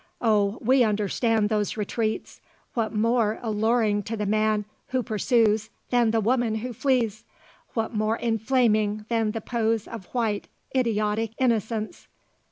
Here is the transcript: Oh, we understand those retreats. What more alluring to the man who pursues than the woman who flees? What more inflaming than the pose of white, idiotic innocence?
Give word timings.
Oh, 0.19 0.57
we 0.61 0.83
understand 0.83 1.47
those 1.49 1.77
retreats. 1.77 2.41
What 2.73 2.91
more 2.91 3.37
alluring 3.43 4.01
to 4.09 4.17
the 4.17 4.25
man 4.25 4.65
who 4.87 5.03
pursues 5.03 5.69
than 5.91 6.09
the 6.09 6.19
woman 6.19 6.55
who 6.55 6.73
flees? 6.73 7.23
What 7.75 7.93
more 7.93 8.17
inflaming 8.17 9.05
than 9.09 9.29
the 9.29 9.41
pose 9.41 9.87
of 9.87 10.05
white, 10.05 10.47
idiotic 10.75 11.33
innocence? 11.37 12.07